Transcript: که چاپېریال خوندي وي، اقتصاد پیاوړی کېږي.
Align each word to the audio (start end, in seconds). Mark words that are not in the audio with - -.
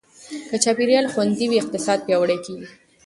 که 0.49 0.55
چاپېریال 0.63 1.05
خوندي 1.13 1.45
وي، 1.47 1.57
اقتصاد 1.61 1.99
پیاوړی 2.07 2.37
کېږي. 2.45 2.67